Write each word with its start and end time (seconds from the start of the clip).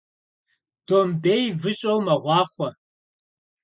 Домбей 0.87 1.45
выщӀэу 1.61 1.99
мэгъуахъуэ. 2.05 2.69